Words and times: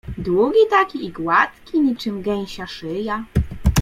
Długi 0.17 0.59
taki 0.69 1.05
i 1.05 1.11
gładki, 1.11 1.81
niczym 1.81 2.21
gęsia 2.21 2.67
szyja. 2.67 3.25